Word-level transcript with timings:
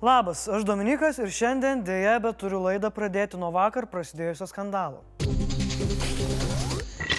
Labas, 0.00 0.46
aš 0.48 0.62
Dominikas 0.64 1.18
ir 1.20 1.28
šiandien 1.28 1.82
dėja, 1.84 2.14
bet 2.24 2.38
turiu 2.40 2.62
laidą 2.64 2.88
pradėti 2.88 3.36
nuo 3.36 3.50
vakar 3.52 3.84
prasidėjusio 3.84 4.46
skandalo. 4.48 5.02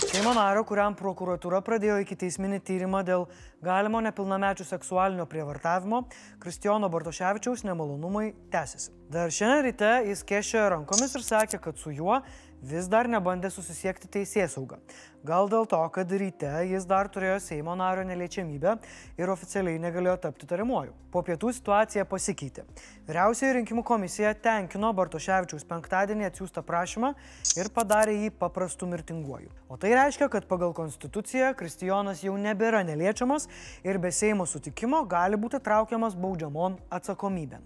Seimo 0.09 0.33
nario, 0.33 0.63
kuriam 0.65 0.95
prokuratūra 0.97 1.59
pradėjo 1.61 1.99
iki 2.01 2.17
teisminį 2.23 2.57
tyrimą 2.65 3.03
dėl 3.05 3.27
galimo 3.61 4.01
nepilnamečių 4.01 4.65
seksualinio 4.65 5.27
prievartavimo, 5.29 6.07
Kristijono 6.41 6.89
Bartoševičiaus 6.89 7.61
nemalonumai 7.69 8.31
tęsiasi. 8.49 8.89
Dar 9.13 9.29
šiandien 9.29 9.67
ryte 9.69 9.91
jis 10.09 10.25
kešė 10.25 10.65
rankomis 10.73 11.13
ir 11.13 11.27
sakė, 11.27 11.61
kad 11.61 11.77
su 11.77 11.93
juo 11.93 12.17
vis 12.61 12.87
dar 12.91 13.09
nebandė 13.09 13.49
susisiekti 13.51 14.09
teisės 14.11 14.55
saugą. 14.55 14.77
Gal 15.25 15.49
dėl 15.49 15.67
to, 15.69 15.79
kad 15.93 16.09
ryte 16.17 16.49
jis 16.65 16.85
dar 16.89 17.09
turėjo 17.13 17.37
Seimo 17.43 17.75
nario 17.77 18.01
neliečiamybę 18.09 18.73
ir 19.21 19.29
oficialiai 19.29 19.81
negalėjo 19.81 20.15
tapti 20.23 20.49
tariamuoju. 20.49 20.95
Po 21.13 21.21
pietų 21.25 21.51
situacija 21.53 22.07
pasikeitė. 22.09 22.65
Vyriausioji 23.05 23.53
rinkimų 23.59 23.83
komisija 23.85 24.33
tenkino 24.33 24.89
Bartoševičiaus 24.97 25.67
penktadienį 25.69 26.29
atsiųstą 26.29 26.63
prašymą 26.65 27.13
ir 27.59 27.69
padarė 27.75 28.17
jį 28.17 28.33
paprastu 28.41 28.89
mirtinguoju. 28.89 29.51
O 29.69 29.77
tai 29.77 29.93
reiškia, 29.97 30.29
kad 30.33 30.49
pagal 30.49 30.73
konstituciją 30.77 31.53
Kristijonas 31.59 32.23
jau 32.25 32.37
nebėra 32.37 32.81
neliečiamas 32.87 33.49
ir 33.85 34.01
be 34.01 34.09
Seimo 34.09 34.49
sutikimo 34.49 35.03
gali 35.05 35.37
būti 35.37 35.61
traukiamas 35.61 36.17
baudžiamon 36.17 36.79
atsakomybėn. 36.89 37.61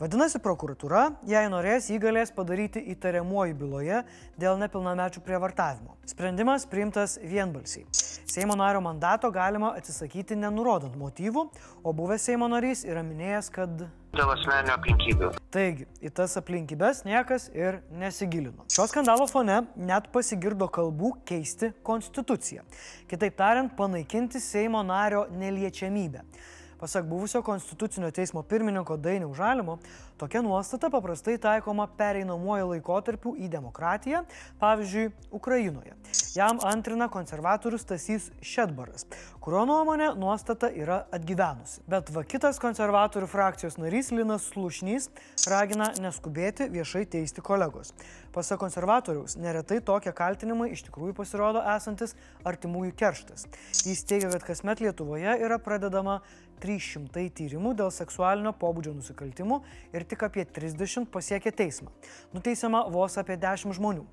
Vadinasi, 0.00 0.38
prokuratūra, 0.40 1.10
jei 1.28 1.48
norės, 1.52 1.90
jį 1.92 1.98
galės 2.00 2.30
padaryti 2.32 2.80
įtariamuoju 2.94 3.52
byloje 3.60 3.98
dėl 4.40 4.56
nepilnamečių 4.62 5.20
prievartavimo. 5.26 5.98
Sprendimas 6.08 6.62
priimtas 6.64 7.18
vienbalsiai. 7.20 7.84
Seimo 8.24 8.54
nario 8.56 8.80
mandato 8.80 9.28
galima 9.34 9.74
atsisakyti 9.76 10.38
nenurodant 10.40 10.96
motyvų, 10.96 11.42
o 11.84 11.92
buvęs 11.92 12.24
Seimo 12.30 12.48
narys 12.48 12.86
yra 12.88 13.02
minėjęs, 13.04 13.50
kad... 13.52 13.82
Dėl 14.16 14.32
asmenio 14.32 14.72
aplinkybių. 14.78 15.28
Taigi, 15.52 15.84
į 16.00 16.12
tas 16.16 16.38
aplinkybės 16.40 17.02
niekas 17.04 17.50
ir 17.52 17.82
nesigilino. 17.92 18.64
Šio 18.72 18.86
skandalo 18.88 19.26
fone 19.28 19.58
net 19.76 20.08
pasigirdo 20.14 20.70
kalbų 20.72 21.12
keisti 21.28 21.74
konstituciją. 21.84 22.64
Kitaip 23.12 23.36
tariant, 23.36 23.76
panaikinti 23.76 24.40
Seimo 24.40 24.80
nario 24.80 25.26
neliečiamybę. 25.28 26.24
Pasak 26.80 27.04
buvusio 27.04 27.42
konstitucinio 27.42 28.10
teismo 28.10 28.42
pirmininko 28.42 28.96
Dainiaus 28.96 29.36
Žalimo, 29.36 29.78
tokia 30.20 30.42
nuostata 30.42 30.90
paprastai 30.92 31.38
taikoma 31.40 31.86
pereinamuoju 31.96 32.68
laikotarpiu 32.74 33.32
į 33.40 33.48
demokratiją, 33.52 34.24
pavyzdžiui, 34.60 35.08
Ukrainoje. 35.32 35.96
Jam 36.36 36.60
antrina 36.66 37.08
konservatorius 37.10 37.86
Tasys 37.88 38.28
Šedbaras, 38.44 39.06
kurio 39.40 39.64
nuomonė 39.66 40.10
nuostata 40.20 40.68
yra 40.70 41.00
atgyvenusi. 41.16 41.80
Bet 41.90 42.12
va 42.14 42.22
kitas 42.28 42.60
konservatorių 42.62 43.30
frakcijos 43.30 43.78
narys 43.80 44.12
Linas 44.14 44.50
Slušnys 44.52 45.08
ragina 45.50 45.90
neskubėti 46.02 46.68
viešai 46.70 47.06
teisti 47.16 47.42
kolegos. 47.42 47.94
Pasak 48.34 48.60
konservatoriaus, 48.62 49.38
neretai 49.40 49.80
tokie 49.82 50.12
kaltinimai 50.14 50.70
iš 50.74 50.84
tikrųjų 50.86 51.16
pasirodo 51.18 51.64
esantis 51.72 52.14
artimųjų 52.46 52.92
kerštas. 53.00 53.48
Jis 53.88 54.04
teigia, 54.06 54.30
kad 54.36 54.46
kasmet 54.52 54.84
Lietuvoje 54.84 55.34
yra 55.40 55.58
pradedama 55.58 56.20
300 56.60 57.26
tyrimų 57.36 57.72
dėl 57.78 57.90
seksualinio 57.94 58.52
pobūdžio 58.60 58.92
nusikaltimų 58.98 59.60
ir 59.96 60.06
tik 60.10 60.26
apie 60.26 60.44
30 60.44 61.08
pasiekia 61.12 61.52
teismą. 61.54 61.90
Nuteisiama 62.34 62.84
vos 62.90 63.18
apie 63.20 63.38
10 63.40 63.76
žmonių. 63.78 64.04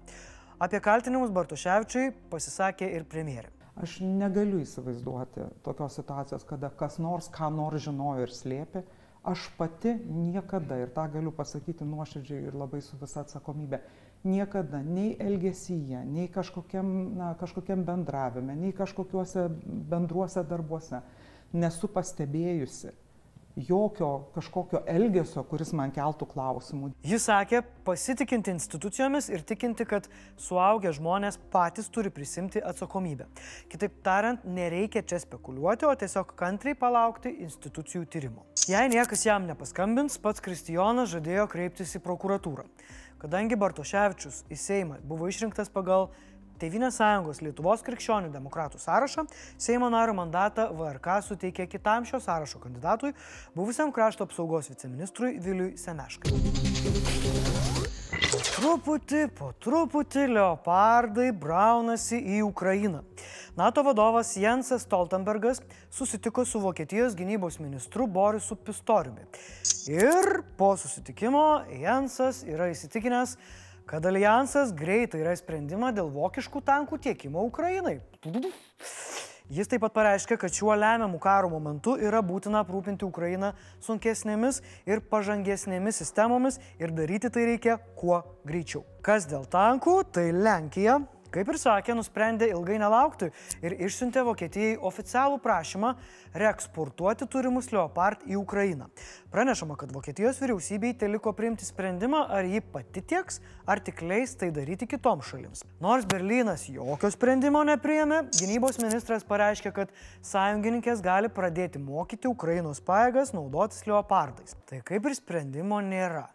Apie 0.61 0.81
kaltinimus 0.81 1.33
Bartoševičiui 1.33 2.11
pasisakė 2.31 2.89
ir 2.97 3.05
premjerė. 3.09 3.51
Aš 3.77 3.99
negaliu 4.01 4.63
įsivaizduoti 4.63 5.51
tokios 5.65 5.99
situacijos, 5.99 6.45
kada 6.49 6.71
kas 6.73 6.97
nors 6.97 7.27
ką 7.29 7.51
nors 7.53 7.83
žinojo 7.85 8.25
ir 8.25 8.33
slėpė. 8.33 8.81
Aš 9.27 9.43
pati 9.57 9.91
niekada, 10.07 10.79
ir 10.81 10.89
tą 10.95 11.03
galiu 11.13 11.33
pasakyti 11.35 11.85
nuoširdžiai 11.85 12.47
ir 12.47 12.57
labai 12.57 12.79
su 12.81 12.97
visa 12.97 13.21
atsakomybė, 13.25 13.81
niekada 14.25 14.79
nei 14.85 15.17
elgesyje, 15.21 15.99
nei 16.07 16.29
kažkokiam, 16.31 16.93
na, 17.19 17.33
kažkokiam 17.37 17.83
bendravime, 17.85 18.55
nei 18.57 18.71
kažkokiuose 18.73 19.49
bendruose 19.91 20.45
darbuose 20.47 21.03
nesu 21.53 21.89
pastebėjusi 21.91 22.93
jokio 23.57 24.29
kažkokio 24.35 24.81
elgesio, 24.87 25.41
kuris 25.49 25.73
man 25.75 25.91
keltų 25.93 26.27
klausimų. 26.29 26.91
Jis 27.05 27.25
sakė, 27.27 27.63
pasitikinti 27.87 28.53
institucijomis 28.53 29.31
ir 29.33 29.41
tikinti, 29.47 29.87
kad 29.89 30.09
suaugę 30.41 30.93
žmonės 30.93 31.39
patys 31.53 31.89
turi 31.93 32.11
prisimti 32.13 32.61
atsakomybę. 32.61 33.25
Kitaip 33.71 33.97
tariant, 34.05 34.45
nereikia 34.45 35.01
čia 35.01 35.21
spekuliuoti, 35.23 35.89
o 35.89 35.95
tiesiog 35.97 36.35
kantriai 36.37 36.77
palaukti 36.77 37.33
institucijų 37.47 38.05
tyrimo. 38.13 38.45
Jei 38.67 38.91
niekas 38.91 39.25
jam 39.25 39.47
nepaskambins, 39.49 40.19
pats 40.21 40.43
Kristijonas 40.43 41.09
žadėjo 41.15 41.47
kreiptis 41.49 41.95
į 41.97 42.03
prokuratūrą. 42.05 42.67
Kadangi 43.17 43.57
Bartoševičius 43.57 44.43
į 44.53 44.57
Seimą 44.61 44.99
buvo 45.07 45.25
išrinktas 45.31 45.71
pagal 45.73 46.11
Tevinės 46.57 46.97
sąjungos 46.97 47.43
Lietuvos 47.45 47.83
krikščionių 47.85 48.31
demokratų 48.33 48.79
sąrašą 48.81 49.27
Seimo 49.61 49.91
nario 49.93 50.15
mandatą 50.17 50.67
VRK 50.73 51.19
suteikė 51.27 51.67
kitam 51.69 52.05
šio 52.09 52.17
sąrašo 52.23 52.61
kandidatui, 52.63 53.13
buvusiam 53.55 53.93
krašto 53.93 54.25
apsaugos 54.25 54.71
viceministrui 54.73 55.35
Viliui 55.37 55.75
Semeškai. 55.77 56.33
Truputį 58.57 59.27
po 59.37 59.51
truputį 59.61 60.23
leopardai 60.33 61.29
braunasi 61.29 62.17
į 62.17 62.41
Ukrainą. 62.47 63.03
NATO 63.57 63.83
vadovas 63.85 64.33
Jensas 64.37 64.83
Stoltenbergas 64.85 65.61
susitiko 65.93 66.45
su 66.45 66.59
Vokietijos 66.61 67.15
gynybos 67.17 67.59
ministru 67.61 68.07
Borisu 68.07 68.57
Pistoriumi. 68.57 69.29
Ir 69.93 70.41
po 70.57 70.73
susitikimo 70.77 71.45
Jensas 71.69 72.41
yra 72.49 72.67
įsitikinęs, 72.73 73.37
kad 73.87 74.05
alijansas 74.05 74.73
greitai 74.75 75.23
ras 75.23 75.39
sprendimą 75.43 75.93
dėl 75.95 76.11
vokiškų 76.11 76.61
tankų 76.67 76.99
tiekimo 77.07 77.45
Ukrainai. 77.47 78.01
Jis 79.47 79.69
taip 79.71 79.79
pat 79.85 79.93
pareiškė, 79.95 80.35
kad 80.41 80.51
šiuo 80.51 80.73
lemiamu 80.75 81.21
karo 81.23 81.47
momentu 81.47 81.93
yra 82.03 82.19
būtina 82.19 82.65
aprūpinti 82.65 83.07
Ukrainą 83.07 83.53
sunkesnėmis 83.85 84.59
ir 84.89 84.99
pažangesnėmis 85.07 86.01
sistemomis 86.03 86.59
ir 86.83 86.91
daryti 86.91 87.31
tai 87.31 87.45
reikia 87.53 87.77
kuo 87.95 88.19
greičiau. 88.43 88.83
Kas 88.99 89.29
dėl 89.31 89.47
tankų, 89.47 90.01
tai 90.11 90.33
Lenkija 90.35 90.99
Kaip 91.37 91.51
ir 91.53 91.57
sakė, 91.61 91.93
nusprendė 91.93 92.47
ilgai 92.49 92.79
nelaukti 92.81 93.27
ir 93.61 93.75
išsiuntė 93.85 94.23
Vokietijai 94.25 94.77
oficialų 94.89 95.35
prašymą 95.43 95.91
reeksportuoti 96.41 97.27
turimus 97.29 97.67
Leopard 97.69 98.23
į 98.25 98.39
Ukrainą. 98.39 98.87
Pranešama, 99.29 99.75
kad 99.77 99.91
Vokietijos 99.93 100.39
vyriausybei 100.41 100.95
teliko 100.97 101.35
priimti 101.37 101.67
sprendimą, 101.67 102.23
ar 102.33 102.47
ji 102.49 102.61
pati 102.73 103.03
tieks, 103.11 103.37
ar 103.69 103.77
tik 103.85 104.01
leis 104.01 104.33
tai 104.39 104.49
daryti 104.55 104.87
kitoms 104.89 105.29
šalims. 105.29 105.61
Nors 105.83 106.07
Berlynas 106.09 106.63
jokio 106.73 107.13
sprendimo 107.13 107.61
nepriėmė, 107.69 108.23
gynybos 108.39 108.81
ministras 108.81 109.27
pareiškė, 109.29 109.75
kad 109.77 109.93
sąjungininkės 110.25 111.05
gali 111.05 111.29
pradėti 111.29 111.77
mokyti 111.77 112.31
Ukrainos 112.31 112.81
pajėgas 112.81 113.35
naudotis 113.37 113.85
Leopardais. 113.85 114.57
Tai 114.65 114.81
kaip 114.89 115.05
ir 115.05 115.19
sprendimo 115.21 115.83
nėra. 115.85 116.25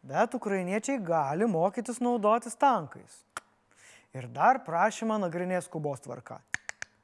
Bet 0.00 0.32
ukrainiečiai 0.40 1.04
gali 1.04 1.44
mokytis 1.52 2.00
naudotis 2.00 2.56
tankais 2.56 3.20
ir 4.14 4.28
dar 4.30 4.62
prašymą 4.64 5.18
nagrinės 5.26 5.66
skubos 5.68 6.02
tvarka. 6.04 6.38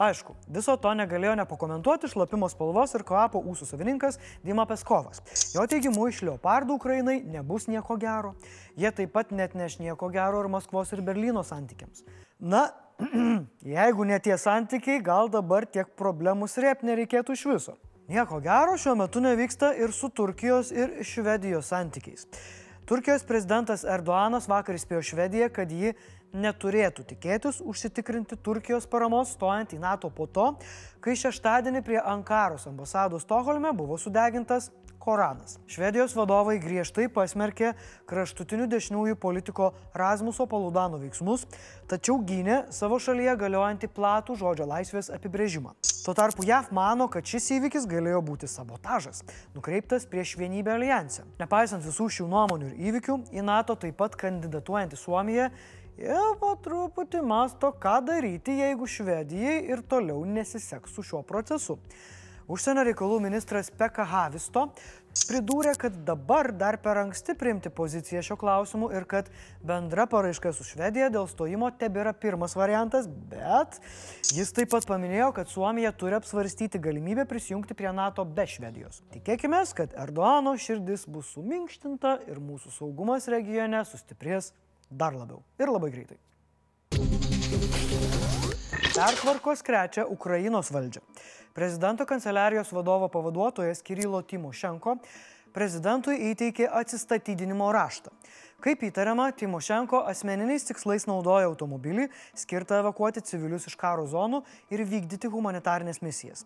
Aišku, 0.01 0.33
viso 0.49 0.73
to 0.81 0.95
negalėjo 0.97 1.35
nepakomentuoti 1.43 2.09
šlapimo 2.09 2.49
spalvos 2.49 2.95
ir 2.97 3.03
kvapo 3.05 3.43
ūsų 3.51 3.67
savininkas 3.69 4.17
Dima 4.41 4.65
Peskovas. 4.65 5.21
Jo 5.53 5.67
teigimu, 5.69 6.07
iš 6.09 6.23
leopardų 6.25 6.79
Ukrainai 6.79 7.19
nebus 7.21 7.67
nieko 7.69 7.99
gero. 8.01 8.33
Jie 8.81 8.89
taip 8.97 9.13
pat 9.13 9.35
net 9.37 9.53
neš 9.59 9.77
nieko 9.83 10.09
gero 10.15 10.41
ir 10.41 10.49
Maskvos 10.49 10.95
ir 10.97 11.03
Berlyno 11.05 11.43
santykiams. 11.45 12.07
Na, 12.41 12.71
jeigu 13.77 14.07
ne 14.09 14.17
tie 14.25 14.39
santykiai, 14.41 15.03
gal 15.05 15.29
dabar 15.29 15.69
tiek 15.69 15.93
problemų 16.01 16.49
srėp 16.49 16.87
nereikėtų 16.89 17.37
iš 17.37 17.45
viso. 17.51 17.77
Nieko 18.09 18.41
gero 18.41 18.81
šiuo 18.81 18.97
metu 19.03 19.21
nevyksta 19.21 19.75
ir 19.77 19.93
su 19.93 20.09
Turkijos 20.09 20.73
ir 20.73 21.03
Švedijos 21.05 21.69
santykiais. 21.75 22.25
Turkijos 22.89 23.23
prezidentas 23.23 23.85
Erdoanas 23.85 24.49
vakar 24.51 24.75
įspėjo 24.75 25.05
Švediją, 25.13 25.47
kad 25.55 25.71
ji 25.71 25.93
neturėtų 26.33 27.05
tikėtis 27.13 27.61
užsitikrinti 27.65 28.39
Turkijos 28.39 28.87
paramos 28.91 29.35
stojant 29.37 29.75
į 29.75 29.81
NATO 29.83 30.11
po 30.15 30.29
to, 30.31 30.53
kai 31.03 31.17
šeštadienį 31.19 31.83
prie 31.87 31.99
Ankaros 32.01 32.69
ambasados 32.71 33.27
Stoholme 33.27 33.73
buvo 33.77 33.99
sudegintas 33.99 34.71
Koranas. 35.01 35.57
Švedijos 35.65 36.13
vadovai 36.13 36.59
griežtai 36.61 37.07
pasmerkė 37.09 37.73
kraštutinių 38.11 38.67
dešiniųjų 38.69 39.17
politiko 39.17 39.71
Rasmuso 39.97 40.45
Paludano 40.47 41.01
veiksmus, 41.01 41.47
tačiau 41.89 42.19
gynė 42.21 42.67
savo 42.77 43.01
šalyje 43.01 43.39
galiojantį 43.41 43.89
platų 43.97 44.37
žodžio 44.43 44.69
laisvės 44.69 45.09
apibrėžimą. 45.17 45.73
Tuo 46.05 46.15
tarpu 46.17 46.45
JAV 46.45 46.69
mano, 46.77 47.09
kad 47.13 47.25
šis 47.25 47.49
įvykis 47.57 47.89
galėjo 47.89 48.21
būti 48.29 48.49
sabotažas, 48.49 49.25
nukreiptas 49.57 50.05
prieš 50.09 50.37
vienybę 50.41 50.77
alijansę. 50.77 51.25
Nepaisant 51.41 51.85
visų 51.85 52.11
šių 52.21 52.29
nuomonių 52.29 52.71
ir 52.71 52.89
įvykių, 52.91 53.19
į 53.33 53.45
NATO 53.49 53.77
taip 53.81 53.97
pat 54.01 54.21
kandidatuojantį 54.21 55.01
Suomiją 55.01 55.49
ir 56.01 56.33
po 56.41 56.55
truputį 56.65 57.21
masto, 57.27 57.73
ką 57.83 57.99
daryti, 58.07 58.57
jeigu 58.61 58.89
Švedijai 58.89 59.61
ir 59.71 59.85
toliau 59.87 60.25
nesiseks 60.25 60.97
su 60.97 61.05
šiuo 61.07 61.23
procesu. 61.27 61.79
Užsienio 62.51 62.83
reikalų 62.83 63.21
ministras 63.23 63.69
Pekka 63.71 64.03
Havisto 64.11 64.65
pridūrė, 65.29 65.77
kad 65.79 65.95
dabar 66.07 66.49
dar 66.51 66.81
per 66.83 66.99
anksti 66.99 67.37
priimti 67.39 67.71
poziciją 67.71 68.25
šio 68.27 68.37
klausimu 68.41 68.89
ir 68.91 69.05
kad 69.11 69.29
bendra 69.63 70.09
paraiška 70.11 70.51
su 70.57 70.67
Švedija 70.67 71.13
dėl 71.15 71.29
stojimo 71.31 71.69
tebėra 71.79 72.11
pirmas 72.11 72.57
variantas, 72.59 73.07
bet 73.31 73.79
jis 74.35 74.51
taip 74.57 74.73
pat 74.75 74.89
paminėjo, 74.89 75.29
kad 75.37 75.53
Suomija 75.53 75.93
turi 75.95 76.19
apsvarstyti 76.19 76.81
galimybę 76.83 77.29
prisijungti 77.31 77.77
prie 77.79 77.93
NATO 77.95 78.25
be 78.27 78.49
Švedijos. 78.51 79.05
Tikėkime, 79.15 79.63
kad 79.77 79.95
Erdoano 79.95 80.57
širdis 80.59 81.07
bus 81.07 81.31
suminkštinta 81.37 82.17
ir 82.27 82.43
mūsų 82.43 82.75
saugumas 82.81 83.31
regione 83.31 83.85
sustiprės 83.87 84.51
dar 84.91 85.15
labiau 85.15 85.43
ir 85.59 85.71
labai 85.71 85.91
greitai. 85.95 86.19
Pertvarkos 88.91 89.63
krečia 89.63 90.05
Ukrainos 90.11 90.71
valdžią. 90.75 91.01
Prezidento 91.55 92.07
kanceliarijos 92.07 92.73
vadovo 92.73 93.09
pavaduotojas 93.09 93.83
Kirilo 93.83 94.23
Timošenko 94.23 94.97
prezidentui 95.55 96.19
įteikė 96.31 96.69
atsistatydinimo 96.81 97.71
raštą. 97.75 98.13
Kaip 98.61 98.83
įtariama, 98.91 99.31
Timošenko 99.33 100.03
asmeniniais 100.11 100.67
tikslais 100.69 101.07
naudoja 101.09 101.49
automobilį, 101.49 102.11
skirtą 102.37 102.83
evakuoti 102.83 103.23
civilius 103.25 103.67
iš 103.71 103.77
karo 103.81 104.05
zonų 104.11 104.43
ir 104.75 104.85
vykdyti 104.85 105.31
humanitarnės 105.33 106.03
misijas. 106.05 106.45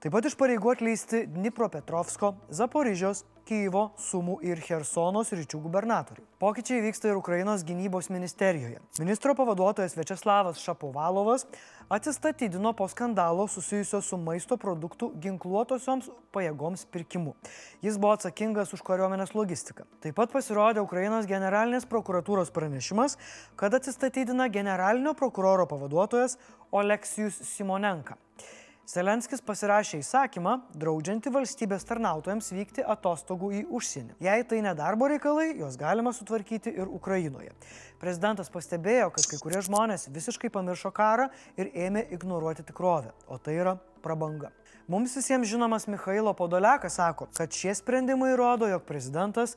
Taip 0.00 0.14
pat 0.16 0.24
iš 0.24 0.32
pareigų 0.40 0.70
atleisti 0.72 1.26
Dnipropetrovsko, 1.28 2.30
Zaporižios, 2.56 3.18
Kyivo, 3.44 3.90
Sumų 4.00 4.38
ir 4.48 4.60
Hersono 4.64 5.20
sričių 5.28 5.58
gubernatoriai. 5.60 6.24
Pokyčiai 6.40 6.80
vyksta 6.80 7.10
ir 7.10 7.18
Ukrainos 7.18 7.66
gynybos 7.68 8.08
ministerijoje. 8.08 8.78
Ministro 8.96 9.34
pavaduotojas 9.36 9.92
Večeslavas 9.98 10.62
Šapovalovas 10.64 11.44
atsistatydino 11.92 12.72
po 12.78 12.86
skandalo 12.88 13.44
susijusio 13.44 14.00
su 14.00 14.16
maisto 14.16 14.56
produktų 14.62 15.10
ginkluotosioms 15.20 16.08
pajėgoms 16.32 16.86
pirkimu. 16.88 17.34
Jis 17.84 17.98
buvo 18.00 18.14
atsakingas 18.16 18.72
už 18.72 18.80
kariuomenės 18.86 19.34
logistiką. 19.36 19.84
Taip 20.00 20.16
pat 20.16 20.32
pasirodė 20.32 20.80
Ukrainos 20.80 21.28
generalinės 21.28 21.84
prokuratūros 21.90 22.54
pranešimas, 22.56 23.18
kad 23.52 23.76
atsistatydina 23.76 24.48
generalinio 24.48 25.12
prokuroro 25.12 25.68
pavaduotojas 25.68 26.38
Oleksijus 26.72 27.36
Simonenka. 27.52 28.16
Zelenskis 28.90 29.38
pasirašė 29.46 30.00
įsakymą, 30.00 30.56
draudžiantį 30.74 31.30
valstybės 31.30 31.84
tarnautojams 31.86 32.48
vykti 32.50 32.82
atostogų 32.82 33.50
į 33.54 33.60
užsienį. 33.78 34.16
Jei 34.24 34.42
tai 34.50 34.58
nedarbo 34.64 35.06
reikalai, 35.12 35.52
juos 35.60 35.76
galima 35.78 36.10
sutvarkyti 36.16 36.72
ir 36.74 36.90
Ukrainoje. 36.90 37.52
Prezidentas 38.02 38.50
pastebėjo, 38.50 39.12
kad 39.14 39.28
kai 39.30 39.38
kurie 39.38 39.60
žmonės 39.62 40.08
visiškai 40.10 40.50
pamiršo 40.50 40.90
karą 40.96 41.28
ir 41.60 41.70
ėmė 41.70 42.08
ignoruoti 42.16 42.66
tikrovę, 42.66 43.12
o 43.30 43.38
tai 43.38 43.60
yra 43.60 43.76
prabanga. 44.02 44.50
Mums 44.90 45.14
visiems 45.14 45.46
žinomas 45.46 45.86
Mikhailo 45.86 46.34
Podolekas 46.34 46.98
sako, 46.98 47.28
kad 47.36 47.54
šie 47.54 47.76
sprendimai 47.78 48.32
rodo, 48.34 48.66
jog 48.66 48.82
prezidentas 48.90 49.54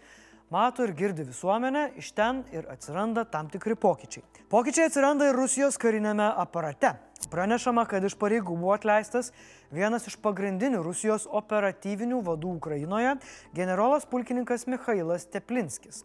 mato 0.54 0.84
ir 0.86 0.94
girdi 0.94 1.24
visuomenę, 1.26 1.88
iš 1.98 2.12
ten 2.14 2.44
ir 2.54 2.68
atsiranda 2.70 3.24
tam 3.26 3.50
tikri 3.50 3.76
pokyčiai. 3.76 4.22
Pokyčiai 4.52 4.86
atsiranda 4.90 5.32
ir 5.32 5.38
Rusijos 5.40 5.80
karinėme 5.82 6.28
aparate. 6.44 6.94
Pranešama, 7.32 7.88
kad 7.90 8.04
iš 8.06 8.14
pareigų 8.22 8.54
buvo 8.60 8.76
atleistas 8.76 9.32
vienas 9.74 10.06
iš 10.12 10.20
pagrindinių 10.22 10.84
Rusijos 10.86 11.26
operatyvinių 11.42 12.22
vadų 12.28 12.58
Ukrainoje- 12.60 13.16
generolas 13.60 14.06
pulkininkas 14.06 14.68
Mikhailas 14.68 15.26
Teplinskis. 15.26 16.04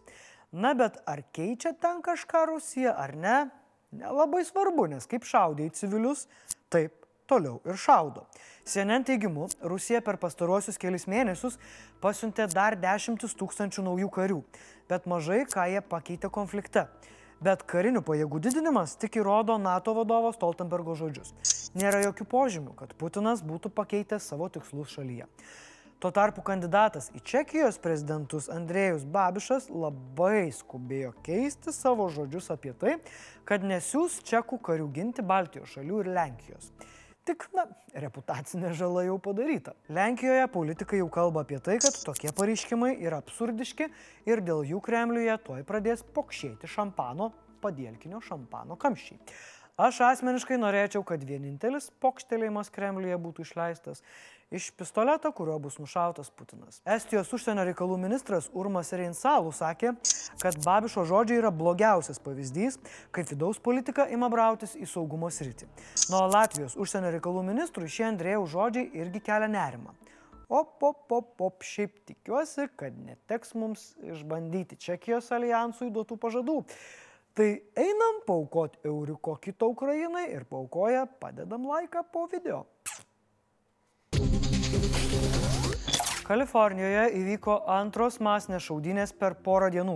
Na 0.51 0.73
bet 0.73 0.97
ar 1.05 1.21
keičia 1.33 1.75
ten 1.79 2.01
kažką 2.01 2.47
Rusija 2.49 2.95
ar 2.97 3.15
ne? 3.15 3.51
Nelabai 3.93 4.45
svarbu, 4.45 4.89
nes 4.89 5.05
kaip 5.05 5.23
šaudė 5.25 5.69
į 5.69 5.73
civilius, 5.73 6.27
taip 6.69 6.98
toliau 7.29 7.59
ir 7.65 7.77
šaudo. 7.77 8.25
CNN 8.69 9.05
teigimu, 9.07 9.47
Rusija 9.65 10.01
per 10.05 10.19
pastaruosius 10.21 10.77
kelius 10.81 11.07
mėnesius 11.09 11.55
pasiuntė 12.03 12.49
dar 12.51 12.77
dešimtis 12.77 13.37
tūkstančių 13.39 13.85
naujų 13.87 14.09
karių, 14.17 14.41
bet 14.91 15.07
mažai 15.09 15.45
ką 15.49 15.69
jie 15.71 15.81
pakeitė 15.93 16.29
konflikte. 16.33 16.85
Bet 17.39 17.63
karinių 17.71 18.01
pajėgų 18.03 18.41
didinimas 18.43 18.97
tik 18.99 19.15
įrodo 19.21 19.55
NATO 19.61 19.93
vadovo 19.95 20.33
Stoltenbergo 20.35 20.97
žodžius. 20.99 21.31
Nėra 21.79 22.03
jokių 22.03 22.27
požymių, 22.27 22.75
kad 22.75 22.91
Putinas 22.99 23.41
būtų 23.45 23.71
pakeitęs 23.71 24.27
savo 24.33 24.49
tikslus 24.51 24.91
šalyje. 24.97 25.29
Tuo 25.99 26.13
tarpu 26.15 26.39
kandidatas 26.47 27.09
į 27.11 27.19
Čekijos 27.27 27.75
prezidentus 27.83 28.45
Andrėjus 28.51 29.01
Babišas 29.03 29.65
labai 29.67 30.47
skubėjo 30.55 31.09
keisti 31.25 31.73
savo 31.75 32.05
žodžius 32.15 32.47
apie 32.55 32.71
tai, 32.71 32.93
kad 33.43 33.65
nesiūs 33.67 34.21
čekų 34.29 34.61
karių 34.63 34.87
ginti 34.95 35.25
Baltijos 35.27 35.73
šalių 35.75 35.99
ir 36.05 36.11
Lenkijos. 36.15 36.71
Tik, 37.29 37.43
na, 37.53 37.67
reputacinė 38.01 38.71
žala 38.73 39.03
jau 39.05 39.19
padaryta. 39.21 39.75
Lenkijoje 39.93 40.47
politikai 40.49 40.97
jau 40.97 41.11
kalba 41.13 41.43
apie 41.45 41.59
tai, 41.61 41.75
kad 41.77 41.93
tokie 42.01 42.31
pareiškimai 42.33 42.95
yra 43.05 43.19
absurdiški 43.21 43.85
ir 44.25 44.41
dėl 44.41 44.63
jų 44.65 44.79
Kremliuje 44.81 45.35
tuoj 45.45 45.61
pradės 45.67 46.01
pokšėti 46.15 46.65
šampano, 46.73 47.27
padėlkinio 47.61 48.23
šampano 48.25 48.79
kamščiai. 48.81 49.21
Aš 49.77 50.01
asmeniškai 50.07 50.57
norėčiau, 50.57 51.05
kad 51.05 51.21
vienintelis 51.21 51.91
pokštelėjimas 52.01 52.73
Kremliuje 52.73 53.21
būtų 53.21 53.45
išleistas 53.45 54.01
iš 54.51 54.71
pistoleto, 54.71 55.31
kuriuo 55.31 55.59
bus 55.59 55.77
nušautas 55.77 56.29
Putinas. 56.33 56.81
Estijos 56.85 57.29
užsienio 57.33 57.63
reikalų 57.69 57.97
ministras 58.01 58.49
Urmas 58.53 58.89
Reinsalų 58.93 59.51
sakė, 59.53 59.93
kad 60.41 60.57
Babišo 60.65 61.05
žodžiai 61.05 61.37
yra 61.43 61.51
blogiausias 61.53 62.21
pavyzdys, 62.23 62.79
kaip 63.13 63.29
vidaus 63.29 63.61
politika 63.61 64.07
ima 64.09 64.29
brautis 64.29 64.73
į 64.75 64.89
saugumo 64.89 65.29
sritį. 65.33 65.69
Nuo 66.09 66.25
Latvijos 66.33 66.77
užsienio 66.79 67.13
reikalų 67.17 67.43
ministrui 67.51 67.91
šie 67.91 68.07
Andrėjų 68.09 68.47
žodžiai 68.55 68.89
irgi 69.03 69.21
kelia 69.29 69.51
nerimą. 69.53 69.93
Op, 70.49 70.81
op, 70.81 71.11
op, 71.13 71.41
op, 71.45 71.61
šiaip 71.61 71.99
tikiuosi, 72.09 72.71
kad 72.75 72.95
neteks 72.97 73.53
mums 73.53 73.91
išbandyti 74.01 74.79
Čekijos 74.81 75.29
alijansui 75.35 75.91
duotų 75.93 76.17
pažadų. 76.17 76.63
Tai 77.37 77.49
einam 77.77 78.17
paukoti 78.25 78.81
euriuko 78.89 79.35
kito 79.37 79.69
Ukrainai 79.69 80.25
ir 80.33 80.49
paukoja 80.49 81.05
padedam 81.21 81.69
laiką 81.69 82.01
po 82.11 82.25
video. 82.33 82.63
Kalifornijoje 86.29 87.07
įvyko 87.17 87.55
antros 87.73 88.19
masinės 88.21 88.67
šaudynės 88.67 89.15
per 89.17 89.33
porą 89.41 89.71
dienų. 89.73 89.95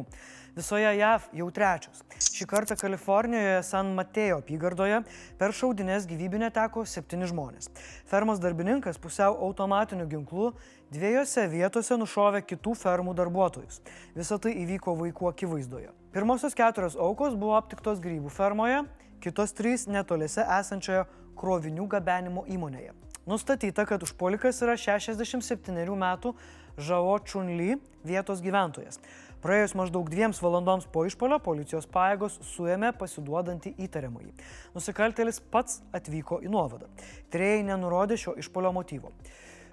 Visoje 0.57 0.89
JAV 0.97 1.27
jau 1.38 1.45
trečios. 1.53 2.00
Šį 2.33 2.47
kartą 2.50 2.74
Kalifornijoje 2.80 3.59
San 3.68 3.91
Matėjo 3.94 4.39
apygardoje 4.41 5.03
per 5.38 5.53
šaudynės 5.53 6.07
gyvybę 6.09 6.39
neteko 6.41 6.88
septyni 6.89 7.30
žmonės. 7.30 7.69
Fermos 8.09 8.41
darbininkas 8.41 8.97
pusiau 8.97 9.38
automatiniu 9.45 10.09
ginklu 10.09 10.50
dviejose 10.89 11.45
vietose 11.53 12.00
nušovė 12.01 12.41
kitų 12.50 12.74
fermų 12.81 13.13
darbuotojus. 13.21 13.83
Visą 14.18 14.41
tai 14.41 14.56
įvyko 14.65 14.97
vaikų 15.06 15.30
akivaizdoje. 15.35 15.94
Pirmosios 16.18 16.57
keturios 16.57 16.97
aukos 16.97 17.37
buvo 17.37 17.59
aptiktos 17.61 18.02
grybų 18.02 18.33
fermoje, 18.33 18.81
kitos 19.21 19.54
trys 19.54 19.85
netoliese 19.85 20.49
esančioje 20.57 21.06
krovinių 21.37 21.85
gabenimo 21.94 22.49
įmonėje. 22.49 23.03
Nustatyta, 23.25 23.85
kad 23.87 24.03
užpolikas 24.03 24.57
yra 24.65 24.73
67 24.75 25.95
metų 25.95 26.33
Žao 26.75 27.13
Čunly 27.23 27.77
vietos 28.03 28.42
gyventojas. 28.44 28.99
Praėjus 29.44 29.75
maždaug 29.80 30.09
dviems 30.11 30.42
valandoms 30.44 30.89
po 30.92 31.06
išpolio 31.07 31.37
policijos 31.44 31.87
pajėgos 31.92 32.35
suėmė 32.49 32.92
pasiduodantį 32.99 33.73
įtariamąjį. 33.85 34.33
Nusikaltelis 34.75 35.39
pats 35.53 35.80
atvyko 35.95 36.42
į 36.44 36.51
nuovadą. 36.51 36.89
Trėjai 37.31 37.63
nenurodė 37.68 38.19
šio 38.19 38.35
išpolio 38.44 38.73
motyvo. 38.75 39.13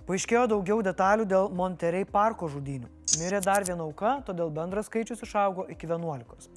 Paaiškėjo 0.06 0.46
daugiau 0.54 0.78
detalių 0.86 1.26
dėl 1.30 1.50
Monterey 1.54 2.06
parko 2.06 2.46
žudynių. 2.50 2.86
Mirė 3.18 3.42
dar 3.42 3.66
viena 3.66 3.82
auka, 3.82 4.20
todėl 4.26 4.50
bendras 4.54 4.86
skaičius 4.86 5.26
išaugo 5.26 5.66
iki 5.74 5.90
11. 5.90 6.50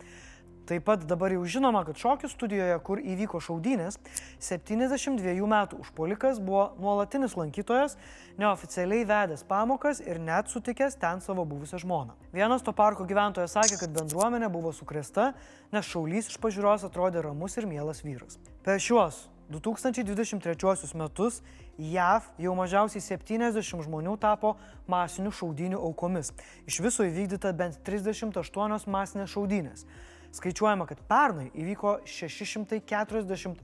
Taip 0.63 0.85
pat 0.87 1.01
dabar 1.03 1.33
jau 1.35 1.43
žinoma, 1.43 1.81
kad 1.83 1.99
šokių 1.99 2.29
studijoje, 2.31 2.75
kur 2.87 3.01
įvyko 3.03 3.41
šaudynės, 3.43 3.97
72 4.39 5.33
metų 5.51 5.81
užpolikas 5.83 6.39
buvo 6.39 6.69
nuolatinis 6.79 7.35
lankytojas, 7.35 7.97
neoficialiai 8.39 9.03
vedęs 9.09 9.43
pamokas 9.49 9.99
ir 10.05 10.21
net 10.23 10.47
sutikęs 10.53 10.95
ten 11.01 11.19
savo 11.25 11.43
buvusią 11.43 11.81
žmoną. 11.83 12.15
Vienas 12.31 12.63
to 12.63 12.71
parko 12.71 13.03
gyventojas 13.09 13.57
sakė, 13.57 13.81
kad 13.81 13.91
bendruomenė 13.97 14.47
buvo 14.53 14.71
sukresta, 14.71 15.33
nes 15.75 15.91
šaulys 15.91 16.31
iš 16.31 16.39
pažiūros 16.39 16.87
atrodė 16.87 17.25
ramus 17.27 17.59
ir 17.59 17.67
mielas 17.67 17.99
vyras. 18.07 18.39
Per 18.63 18.79
šiuos 18.79 19.25
2023 19.51 20.95
metus 20.95 21.41
JAV 21.77 22.29
jau 22.37 22.55
mažiausiai 22.55 23.01
70 23.03 23.83
žmonių 23.83 24.15
tapo 24.21 24.55
masinių 24.87 25.33
šaudynių 25.33 25.83
aukomis. 25.89 26.31
Iš 26.69 26.79
viso 26.85 27.03
įvykdyta 27.03 27.51
bent 27.57 27.79
38 27.83 28.87
masinės 28.87 29.33
šaudynės. 29.33 29.85
Skaičiuojama, 30.33 30.87
kad 30.89 30.97
pernai 31.05 31.51
įvyko 31.53 31.99
648 32.09 33.61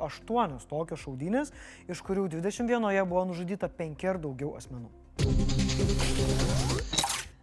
tokios 0.70 1.02
šaudynės, 1.02 1.50
iš 1.90 2.04
kurių 2.06 2.28
21 2.36 3.10
buvo 3.10 3.24
nužudyta 3.32 3.66
5 3.74 4.06
ir 4.06 4.22
daugiau 4.22 4.54
asmenų. 4.60 4.86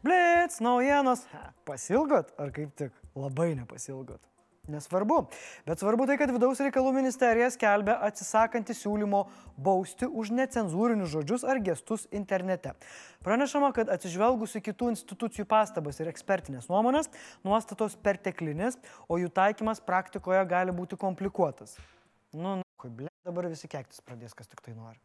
Blitz, 0.06 0.62
naujienos. 0.62 1.26
Pasilgot 1.66 2.30
ar 2.38 2.54
kaip 2.54 2.70
tik 2.78 2.94
labai 3.18 3.58
nepasilgot? 3.58 4.22
Nesvarbu. 4.66 5.20
Bet 5.66 5.78
svarbu 5.78 6.08
tai, 6.10 6.16
kad 6.18 6.32
vidaus 6.34 6.58
reikalų 6.62 6.90
ministerija 6.96 7.46
skelbia 7.54 7.94
atsisakanti 8.08 8.74
siūlymo 8.74 9.22
bausti 9.62 10.08
už 10.10 10.32
necenzūrinius 10.34 11.12
žodžius 11.12 11.44
ar 11.46 11.60
gestus 11.62 12.08
internete. 12.10 12.74
Pranešama, 13.26 13.70
kad 13.76 13.92
atsižvelgus 13.94 14.58
į 14.58 14.64
kitų 14.70 14.90
institucijų 14.96 15.46
pastabas 15.50 16.02
ir 16.02 16.10
ekspertinės 16.10 16.66
nuomonės, 16.72 17.12
nuostatos 17.46 17.94
perteklinės, 18.02 18.80
o 19.06 19.20
jų 19.22 19.30
taikymas 19.34 19.82
praktikoje 19.86 20.42
gali 20.50 20.74
būti 20.74 20.98
komplikuotas. 20.98 21.76
Nu, 22.34 22.58
kaip 22.82 22.98
ble, 22.98 23.12
dabar 23.26 23.46
visi 23.52 23.70
keiktis 23.70 24.02
pradės, 24.02 24.34
kas 24.34 24.50
tik 24.50 24.66
tai 24.66 24.74
nori. 24.74 24.98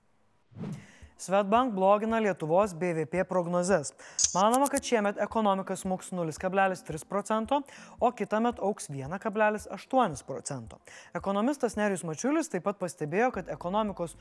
Svetbank 1.22 1.74
blogina 1.74 2.18
Lietuvos 2.20 2.74
BVP 2.74 3.24
prognozes. 3.30 3.92
Manoma, 4.34 4.66
kad 4.74 4.82
šiemet 4.84 5.20
ekonomika 5.22 5.76
smuks 5.76 6.10
0,3 6.12 7.06
procento, 7.06 7.60
o 8.00 8.10
kitąmet 8.12 8.60
auks 8.60 8.90
1,8 8.90 10.24
procento. 10.26 10.80
Ekonomistas 11.14 11.76
Nerius 11.78 12.02
Mačiulis 12.04 12.50
taip 12.50 12.66
pat 12.66 12.80
pastebėjo, 12.82 13.30
kad 13.36 13.52
ekonomikos 13.54 14.16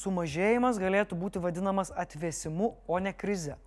sumažėjimas 0.00 0.80
galėtų 0.80 1.18
būti 1.20 1.42
vadinamas 1.44 1.92
atvėsimu, 1.92 2.72
o 2.88 3.00
ne 3.04 3.12
krize. 3.12 3.58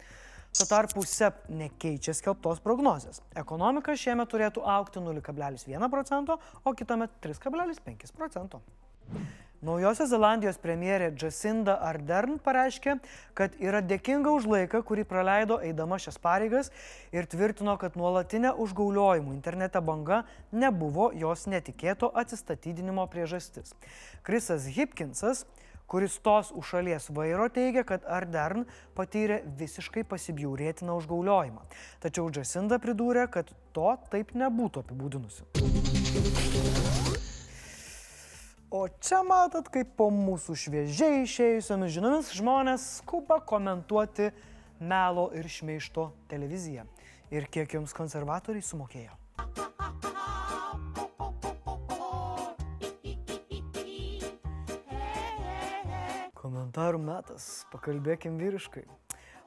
Tuo 0.58 0.66
tarpu 0.66 1.06
SEP 1.06 1.46
nekeičia 1.54 2.16
skelbtos 2.18 2.58
prognozės. 2.66 3.22
Ekonomika 3.38 3.94
šiemet 3.94 4.34
turėtų 4.34 4.66
aukti 4.66 4.98
0,1 4.98 5.92
procento, 5.94 6.40
o 6.66 6.74
kitąmet 6.74 7.22
3,5 7.22 8.18
procento. 8.18 8.64
Naujosios 9.60 10.08
Zelandijos 10.08 10.56
premjerė 10.64 11.10
Jacinda 11.20 11.74
Ardern 11.84 12.38
pareiškė, 12.40 12.94
kad 13.36 13.58
yra 13.60 13.82
dėkinga 13.84 14.32
už 14.32 14.48
laiką, 14.48 14.80
kurį 14.88 15.04
praleido 15.10 15.58
eidama 15.60 15.98
šias 16.00 16.16
pareigas 16.24 16.72
ir 17.12 17.28
tvirtino, 17.28 17.76
kad 17.82 17.98
nuolatinė 18.00 18.54
užgauliojimų 18.56 19.36
internete 19.36 19.82
banga 19.84 20.22
nebuvo 20.56 21.10
jos 21.12 21.44
netikėto 21.52 22.08
atsistatydinimo 22.24 23.04
priežastis. 23.12 23.76
Krisas 24.24 24.70
Hipkinsas 24.72 25.44
kuris 25.90 26.16
stos 26.22 26.54
už 26.56 26.70
šalies 26.72 27.10
vairo, 27.10 27.50
teigia, 27.52 27.84
kad 27.84 28.06
Ardern 28.06 28.68
patyrė 28.96 29.42
visiškai 29.60 30.06
pasibjaurėtiną 30.08 30.96
užgauliojimą. 31.02 31.66
Tačiau 32.00 32.30
Jacinda 32.32 32.78
pridūrė, 32.80 33.26
kad 33.34 33.50
to 33.74 33.92
taip 34.14 34.36
nebūtų 34.38 34.86
apibūdinusi. 34.86 35.50
O 38.70 38.86
čia 39.02 39.24
matot, 39.26 39.66
kaip 39.74 39.96
po 39.98 40.12
mūsų 40.14 40.54
šviežiai 40.62 41.24
išėjusiomis 41.24 41.90
žiniomis 41.90 42.28
žmonės 42.38 42.84
skuba 43.00 43.40
komentuoti 43.42 44.28
melo 44.78 45.24
ir 45.34 45.50
šmeišto 45.50 46.12
televiziją. 46.30 46.84
Ir 47.34 47.48
kiek 47.50 47.74
jums 47.74 47.96
konservatoriai 47.98 48.62
sumokėjo. 48.62 49.18
Komentarų 56.38 57.02
metas. 57.02 57.50
Pakalbėkim 57.74 58.38
vyriškai. 58.38 58.86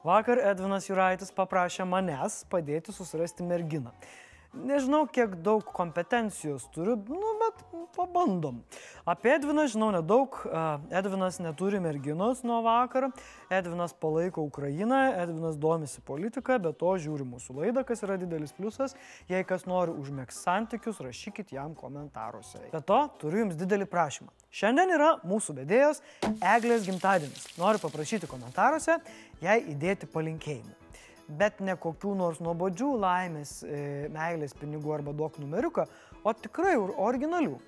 Vakar 0.03 0.43
Edvinas 0.51 0.89
Juraitis 0.91 1.31
paprašė 1.31 1.87
manęs 1.87 2.41
padėti 2.51 2.91
susirasti 2.91 3.47
merginą. 3.47 3.95
Nežinau, 4.53 5.07
kiek 5.09 5.31
daug 5.41 5.65
kompetencijos 5.73 6.67
turiu, 6.73 6.93
nu, 7.09 7.29
bet 7.41 7.63
pabandom. 7.95 8.59
Apie 9.09 9.31
Edviną 9.33 9.65
žinau 9.69 9.89
nedaug. 9.93 10.35
Edvinas 10.93 11.39
neturi 11.41 11.79
merginos 11.81 12.43
nuo 12.45 12.59
vakar. 12.65 13.09
Edvinas 13.49 13.95
palaiko 13.97 14.45
Ukrainą, 14.45 14.99
Edvinas 15.23 15.57
domisi 15.57 16.01
politika, 16.05 16.59
bet 16.61 16.77
to 16.81 16.93
žiūri 17.01 17.25
mūsų 17.31 17.57
laidą, 17.61 17.81
kas 17.87 18.05
yra 18.05 18.19
didelis 18.21 18.53
pliusas. 18.53 18.93
Jei 19.31 19.41
kas 19.47 19.65
nori 19.69 19.95
užmėgs 19.97 20.43
santykius, 20.45 21.01
rašykit 21.01 21.55
jam 21.57 21.73
komentaruose. 21.77 22.61
Be 22.73 22.83
to, 22.85 23.01
turiu 23.21 23.47
jums 23.47 23.57
didelį 23.57 23.89
prašymą. 23.89 24.29
Šiandien 24.53 24.93
yra 24.99 25.15
mūsų 25.25 25.57
vedėjos 25.63 26.05
Eglės 26.37 26.85
gimtadienis. 26.85 27.49
Noriu 27.57 27.81
paprašyti 27.81 28.29
komentaruose 28.29 29.01
jai 29.41 29.59
įdėti 29.73 30.13
palinkėjimų 30.13 30.82
bet 31.27 31.59
ne 31.63 31.75
kokių 31.79 32.15
nors 32.19 32.41
nuobodžių 32.43 32.89
laimės, 32.99 33.61
e, 33.63 34.09
meilės, 34.13 34.55
pinigų 34.59 34.93
arba 34.97 35.13
duok 35.15 35.39
numeriuką, 35.41 35.87
o 36.23 36.33
tikrai 36.33 36.75
originalių. 36.77 37.59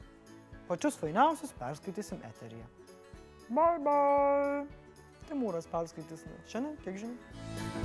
Pačius 0.70 0.98
fainiausius 0.98 1.54
perskaitysim 1.60 2.24
eteryje. 2.26 2.66
Bye 3.50 3.78
bye. 3.86 4.66
Timūras 5.30 5.70
perskaitys. 5.70 6.26
Šiandien, 6.50 6.78
kiek 6.86 7.04
žinai? 7.06 7.85